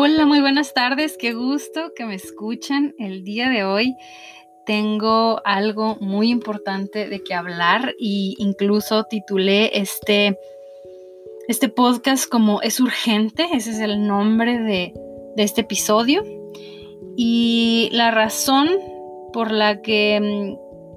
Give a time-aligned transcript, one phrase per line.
[0.00, 1.16] Hola, muy buenas tardes.
[1.18, 3.96] Qué gusto que me escuchan el día de hoy.
[4.64, 10.38] Tengo algo muy importante de que hablar y incluso titulé este,
[11.48, 13.48] este podcast como Es urgente.
[13.52, 14.94] Ese es el nombre de,
[15.34, 16.22] de este episodio.
[17.16, 18.68] Y la razón
[19.32, 20.20] por la que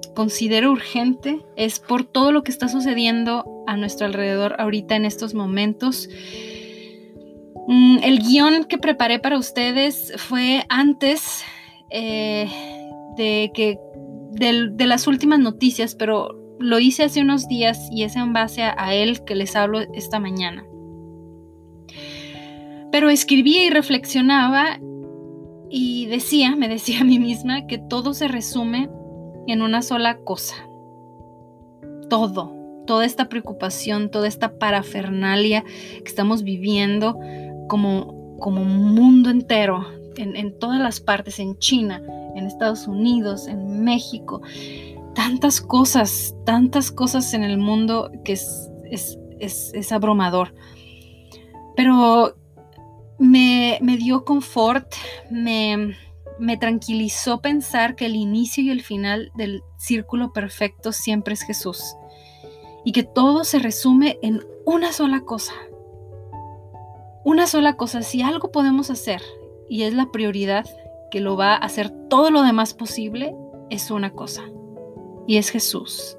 [0.06, 5.06] mm, considero urgente es por todo lo que está sucediendo a nuestro alrededor ahorita en
[5.06, 6.08] estos momentos
[7.68, 11.44] el guion que preparé para ustedes fue antes
[11.90, 12.48] eh,
[13.16, 13.78] de que
[14.32, 18.94] de, las últimas noticias, pero lo hice hace unos días y es en base a,
[18.94, 20.64] él que les hablo esta mañana.
[22.90, 24.78] Pero escribía y reflexionaba
[25.70, 28.90] y decía, me decía a mí misma, que todo se resume
[29.46, 30.56] en una sola cosa.
[32.08, 32.54] Todo,
[32.86, 37.18] toda esta preocupación, toda esta parafernalia que estamos viviendo,
[37.72, 39.86] como, como mundo entero,
[40.18, 42.02] en, todas las partes, en China,
[42.36, 44.42] en Estados Unidos, en México,
[45.14, 50.54] tantas cosas, tantas cosas en el mundo que es, es, abrumador.
[51.74, 52.36] Pero
[53.18, 54.92] me, me dio confort,
[55.30, 55.96] me,
[56.38, 61.96] me tranquilizó pensar que el inicio y el final del círculo perfecto siempre es Jesús
[62.84, 65.54] y que todo se resume en una sola cosa,
[67.24, 69.22] una sola cosa, si algo podemos hacer
[69.68, 70.66] y es la prioridad
[71.10, 73.34] que lo va a hacer todo lo demás posible,
[73.70, 74.42] es una cosa
[75.26, 76.16] y es Jesús.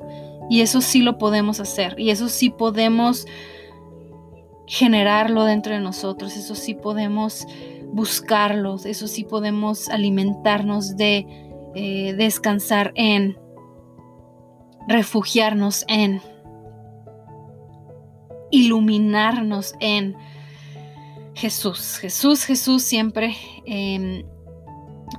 [0.49, 3.25] Y eso sí lo podemos hacer y eso sí podemos
[4.67, 7.45] generarlo dentro de nosotros, eso sí podemos
[7.91, 11.27] buscarlo, eso sí podemos alimentarnos de
[11.75, 13.37] eh, descansar en,
[14.87, 16.21] refugiarnos en,
[18.51, 20.15] iluminarnos en
[21.35, 24.23] Jesús, Jesús, Jesús siempre, em,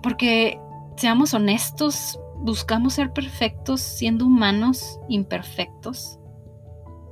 [0.02, 0.58] porque
[0.96, 6.18] seamos honestos, buscamos ser perfectos siendo humanos imperfectos.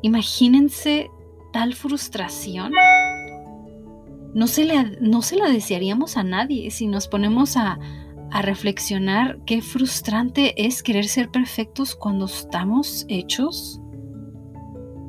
[0.03, 1.11] Imagínense
[1.53, 2.73] tal frustración.
[4.35, 4.67] No se,
[5.01, 7.79] no se la desearíamos a nadie si nos ponemos a,
[8.31, 13.81] a reflexionar qué frustrante es querer ser perfectos cuando estamos hechos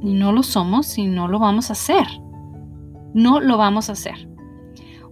[0.02, 2.06] y no lo somos y no lo vamos a hacer.
[3.14, 4.28] No lo vamos a hacer.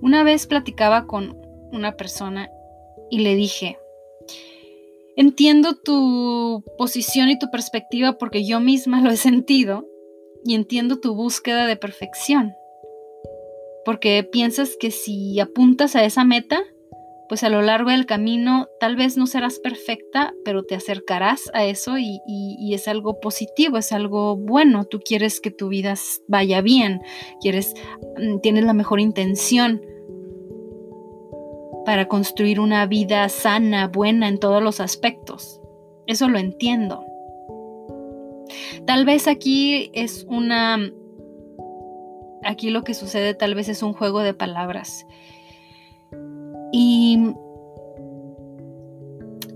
[0.01, 1.37] Una vez platicaba con
[1.71, 2.49] una persona
[3.09, 3.77] y le dije,
[5.15, 9.85] entiendo tu posición y tu perspectiva porque yo misma lo he sentido
[10.43, 12.53] y entiendo tu búsqueda de perfección.
[13.85, 16.61] Porque piensas que si apuntas a esa meta,
[17.31, 21.63] pues a lo largo del camino tal vez no serás perfecta, pero te acercarás a
[21.63, 22.19] eso y,
[22.73, 24.83] es algo positivo, es algo bueno.
[24.83, 25.93] Tú quieres que tu vida
[26.27, 26.99] vaya bien,
[27.39, 27.73] quieres,
[28.17, 29.81] mm, tienes la mejor intención
[31.85, 35.61] para construir una vida sana, buena en todos los aspectos.
[36.07, 37.05] Eso lo entiendo.
[38.85, 40.91] Tal vez aquí es una...
[42.43, 45.05] Aquí lo que sucede tal vez es un juego de palabras.
[46.71, 47.33] Y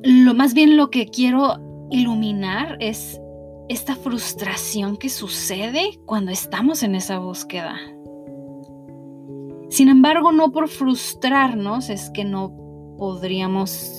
[0.03, 3.20] lo más bien lo que quiero iluminar es
[3.70, 7.75] esta frustración que sucede cuando estamos en esa búsqueda.
[9.70, 12.54] Sin embargo, no por frustrarnos es que no
[12.98, 13.92] podríamos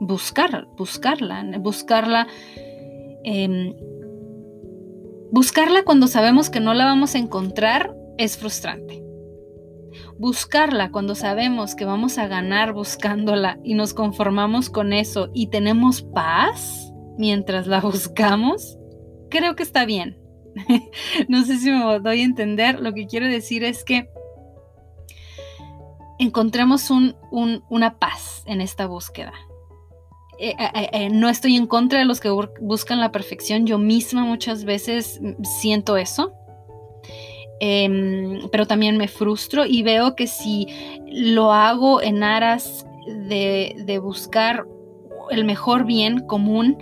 [0.00, 2.28] buscar, buscarla, buscarla,
[3.24, 3.74] em,
[5.32, 8.99] buscarla cuando sabemos que no la vamos a encontrar es frustrante
[10.18, 16.02] buscarla cuando sabemos que vamos a ganar buscándola y nos conformamos con eso y tenemos
[16.02, 18.78] paz mientras la buscamos,
[19.30, 20.18] creo que está bien.
[21.28, 22.80] no sé si me doy a entender.
[22.80, 24.10] Lo que quiero decir es que
[26.18, 29.32] encontremos una paz en esta búsqueda.
[30.38, 32.30] Eh, eh, eh, no estoy en contra de los que
[32.60, 33.66] buscan la perfección.
[33.66, 35.20] Yo misma muchas veces
[35.60, 36.32] siento eso.
[37.62, 40.66] Em, pero también me frustro y veo que si
[41.06, 44.66] lo hago en aras de, buscar
[45.30, 46.78] el mejor bien común,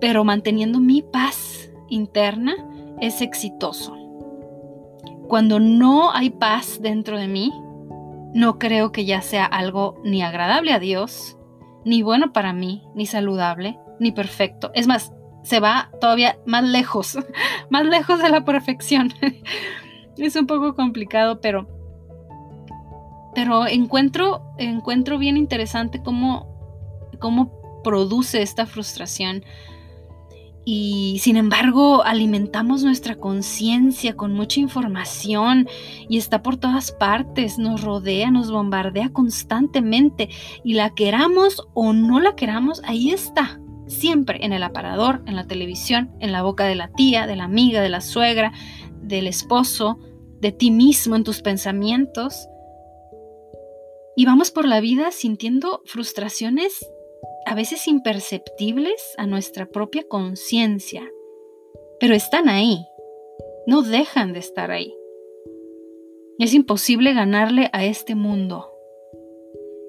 [0.00, 2.54] pero manteniendo mi paz interna,
[3.00, 3.94] es exitoso.
[5.28, 7.52] Cuando no hay paz dentro de mí,
[8.34, 11.36] no creo que ya sea algo ni agradable a Dios,
[11.84, 14.70] ni bueno para mí, ni saludable, ni perfecto.
[14.74, 15.12] Es más,
[15.42, 17.18] se va todavía más lejos,
[17.70, 19.12] más lejos de la perfección.
[20.16, 21.68] es un poco complicado, pero,
[23.34, 29.44] pero encuentro, encuentro bien interesante cómo, cómo produce esta frustración.
[30.64, 35.68] y sin embargo alimentamos nuestra conciencia con mucha información
[36.08, 40.28] y está por todas partes, nos rodea, nos bombardea constantemente
[40.62, 45.46] y la queramos o no la queramos, ahí está, siempre en el aparador, en la
[45.46, 48.52] televisión, en la boca de la tía, de la amiga, de la suegra,
[49.02, 49.98] del esposo,
[50.40, 52.48] de ti mismo, en tus pensamientos.
[54.16, 56.86] Y vamos por la vida sintiendo frustraciones
[57.46, 61.10] a veces imperceptibles a nuestra propia conciencia,
[61.98, 62.86] pero están ahí,
[63.66, 64.94] no dejan de estar ahí.
[66.38, 68.72] Es imposible ganarle a este mundo,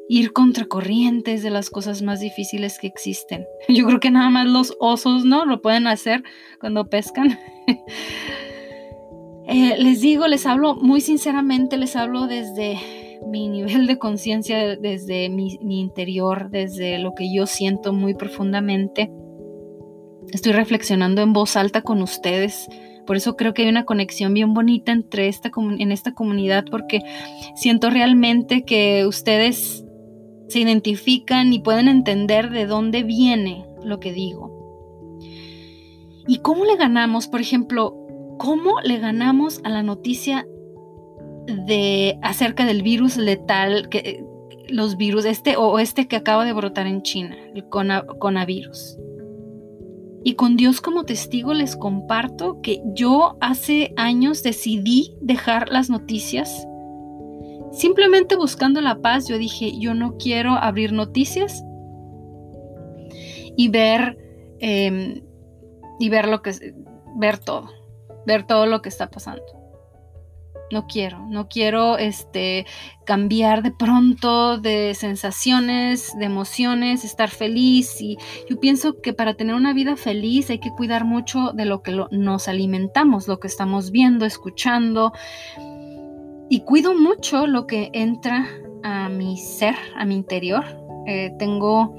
[0.08, 3.48] ir contra corrientes de las cosas más difíciles que existen.
[3.68, 5.46] Yo creo que nada más los osos, ¿no?
[5.46, 6.24] Lo pueden hacer
[6.60, 7.40] cuando pescan.
[9.54, 15.30] Eh, les digo, les hablo muy sinceramente, les hablo desde mi nivel de conciencia desde
[15.30, 19.12] mi, interior, desde lo que yo siento muy profundamente.
[20.32, 22.68] Estoy reflexionando en voz alta con ustedes.
[23.06, 27.02] Por eso creo que hay una conexión bien bonita entre esta, en esta comunidad, porque
[27.56, 29.86] siento realmente que ustedes
[30.48, 34.64] se identifican y pueden entender de dónde viene lo que digo.
[36.28, 37.28] ¿Y cómo le ganamos?
[37.28, 38.03] Por ejemplo,
[38.44, 40.46] ¿cómo le ganamos a la noticia
[41.48, 43.90] de acerca del virus letal,
[44.68, 48.98] los virus, este o este que acaba de brotar en China, el coronavirus.
[50.26, 56.68] Y con Dios como testigo les comparto que yo hace años decidí dejar las noticias.
[57.72, 61.64] Simplemente buscando la paz, yo dije, yo no quiero abrir noticias
[63.56, 64.18] y ver,
[64.60, 65.22] em,
[65.98, 66.74] y ver lo que,
[67.16, 67.70] ver todo,
[68.26, 69.44] ver todo lo que está pasando.
[70.72, 72.66] No quiero, no quiero este,
[73.06, 78.02] cambiar de pronto de sensaciones, de emociones, estar feliz.
[78.02, 78.18] Y
[78.50, 81.92] yo pienso que para tener una vida feliz hay que cuidar mucho de lo que
[82.10, 85.14] nos alimentamos, lo que estamos viendo, escuchando.
[86.50, 88.48] Y cuido mucho lo que entra
[88.84, 90.66] a mi ser, a mi interior.
[91.06, 91.96] Eh, tengo,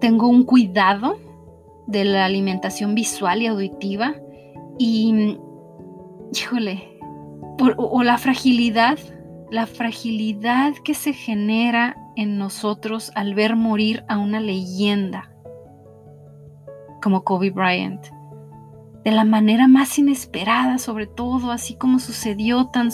[0.00, 1.18] tengo un cuidado
[1.86, 4.14] de la alimentación visual y auditiva.
[4.82, 5.36] Y,
[6.32, 6.98] híjole,
[7.76, 8.98] o, la fragilidad,
[9.50, 15.30] la fragilidad que se genera en nosotros al ver morir a una leyenda
[17.02, 18.06] como Kobe Bryant,
[19.04, 22.88] de la manera más inesperada, sobre todo, así como sucedió tan,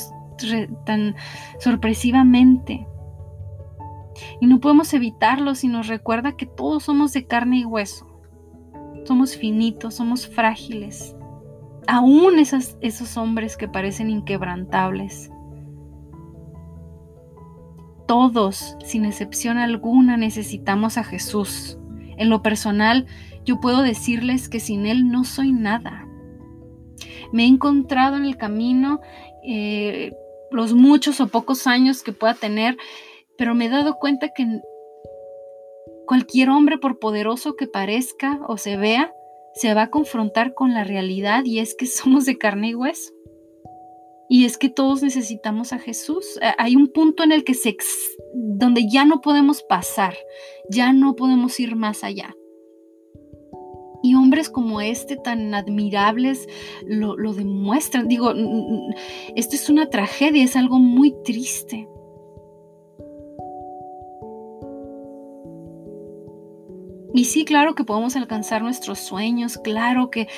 [0.85, 1.15] tan
[1.61, 2.85] sorpresivamente.
[4.41, 8.09] Y no podemos evitarlo si nos recuerda que todos somos de carne y hueso.
[9.05, 11.16] Somos finitos, somos frágiles
[11.87, 15.31] aún esos hombres que parecen inquebrantables.
[18.07, 21.79] Todos, sin excepción alguna, necesitamos a Jesús.
[22.17, 23.07] En lo personal,
[23.45, 26.07] yo puedo decirles que sin Él no soy nada.
[27.33, 29.01] Me he encontrado en el camino
[29.45, 30.13] eh,
[30.51, 32.77] los muchos o pocos años que pueda tener,
[33.37, 34.61] pero me he dado cuenta que
[36.07, 39.13] cualquier hombre, por poderoso que parezca o se vea,
[39.57, 43.13] se va a confrontar con la realidad y es que somos de carne y hueso.
[44.29, 46.39] Y es que todos necesitamos a Jesús.
[46.43, 47.77] Eh, hay un punto en el que se
[48.35, 50.15] donde ya no podemos pasar,
[50.69, 52.35] ya no podemos ir más allá.
[54.03, 56.49] Y hombres como este, tan admirables,
[56.87, 58.09] lo, lo demuestran.
[58.09, 58.33] Digo,
[59.35, 61.89] esto es una tragedia, es algo muy triste.
[67.17, 70.29] Y sí, claro que podemos alcanzar nuestros sueños, claro que...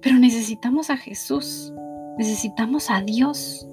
[0.00, 1.74] Pero necesitamos a Jesús,
[2.16, 3.66] necesitamos a Dios.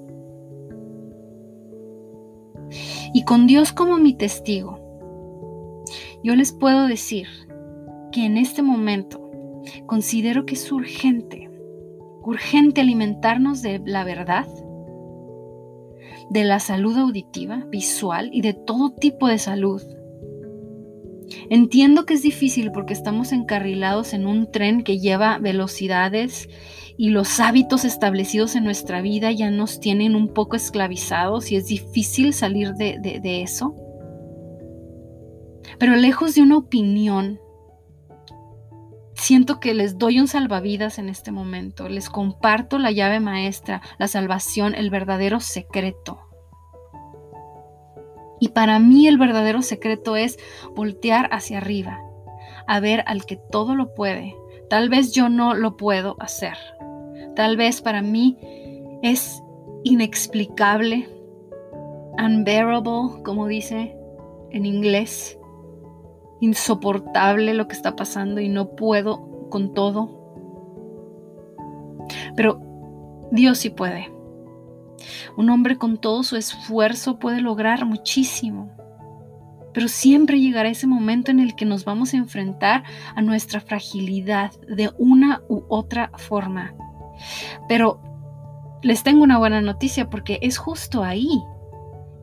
[3.14, 4.80] Y con Dios como mi testigo,
[6.24, 7.28] yo les puedo decir
[8.12, 9.30] que en este momento
[9.86, 11.52] considero que es urgente,
[12.24, 14.48] urgente alimentarnos de la verdad,
[16.32, 19.84] de la salud auditiva, visual y de todo tipo de salud
[21.50, 26.50] Entiendo que es difícil porque estamos encarrilados en un tren que lleva velocidades
[26.98, 31.66] y los hábitos establecidos en nuestra vida ya nos tienen un poco esclavizados y es
[31.66, 33.75] difícil salir de, eso.
[35.80, 37.40] Pero lejos de una opinión,
[39.16, 44.08] siento que les doy un salvavidas en este momento, les comparto la llave maestra, la
[44.08, 46.23] salvación, el verdadero secreto.
[48.44, 50.38] Y para mí el verdadero secreto es
[50.76, 52.02] voltear hacia arriba,
[52.68, 54.36] a ver al que todo lo puede.
[54.70, 56.58] Tal vez yo no lo puedo hacer.
[57.38, 58.38] Tal vez para mí
[59.02, 59.42] es
[59.86, 61.08] inexplicable,
[62.22, 63.96] unbearable, como dice
[64.52, 65.40] en inglés.
[66.42, 70.10] insoportable lo que está pasando y no puedo con todo.
[72.36, 72.60] Pero
[73.32, 74.12] Dios sí puede.
[75.38, 78.72] Un hombre con todo su esfuerzo puede lograr muchísimo.
[79.74, 82.84] Pero siempre llegará ese momento en el que nos vamos a enfrentar
[83.16, 86.74] a nuestra fragilidad de una u otra forma.
[87.68, 88.00] Pero
[88.84, 91.42] les tengo una buena noticia porque es justo ahí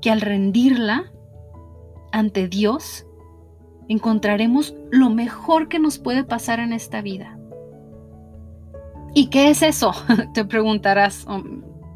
[0.00, 1.10] que al rendirla
[2.12, 3.06] ante Dios,
[3.88, 7.36] encontraremos lo mejor que nos puede pasar en esta vida.
[9.14, 9.92] ¿Y qué es eso?
[10.34, 11.26] Te preguntarás,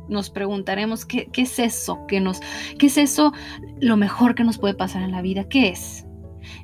[0.08, 2.06] nos preguntaremos, ¿qué, es eso?
[2.06, 2.40] ¿Qué, nos,
[2.78, 3.32] ¿Qué es eso
[3.80, 5.48] lo mejor que nos puede pasar en la vida?
[5.48, 6.06] ¿Qué es?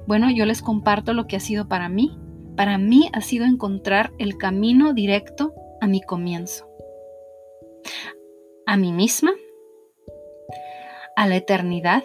[0.06, 2.18] Bueno, yo les comparto lo que ha sido para mí.
[2.56, 6.68] Para mí ha sido encontrar el camino directo a mi comienzo.
[8.66, 9.32] A mí misma,
[11.16, 12.04] a la eternidad,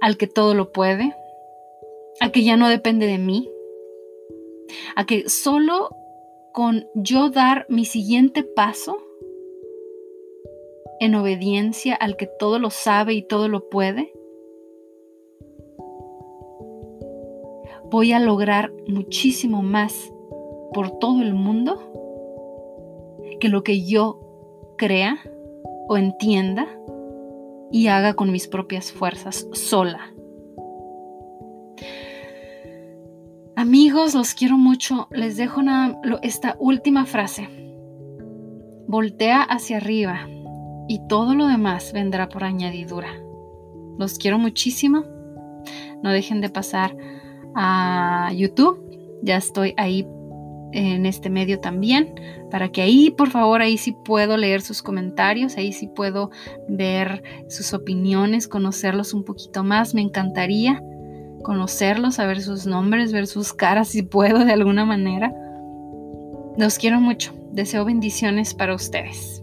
[0.00, 1.14] al que todo lo puede,
[2.20, 3.48] a que ya no depende de mí,
[4.96, 5.90] a que solo
[6.58, 8.98] con yo dar mi siguiente paso
[10.98, 14.12] en obediencia al que todo lo sabe y todo lo puede,
[17.92, 20.12] voy a lograr muchísimo más
[20.74, 21.78] por todo el mundo
[23.38, 24.18] que lo que yo
[24.76, 25.16] crea
[25.86, 26.66] o entienda
[27.70, 30.12] y haga con mis propias fuerzas sola.
[33.58, 35.08] Amigos, los quiero mucho.
[35.10, 35.62] Les dejo
[36.22, 37.48] esta última frase.
[38.86, 40.28] Voltea hacia arriba
[40.86, 43.08] y todo lo demás vendrá por añadidura.
[43.98, 45.02] Los quiero muchísimo.
[46.04, 46.96] No dejen de pasar
[47.56, 48.78] a YouTube.
[49.24, 50.06] Ya estoy ahí
[50.70, 52.14] en este medio también,
[52.52, 56.30] para que ahí, por favor, ahí sí puedo leer sus comentarios, ahí sí puedo
[56.68, 59.94] ver sus opiniones, conocerlos un poquito más.
[59.94, 60.80] Me encantaría
[61.42, 65.32] conocerlos, saber sus nombres, ver sus caras si puedo de alguna manera.
[66.56, 67.32] Los quiero mucho.
[67.52, 69.42] Deseo bendiciones para ustedes.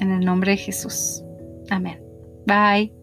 [0.00, 1.24] En el nombre de Jesús.
[1.70, 2.00] Amén.
[2.46, 2.97] Bye.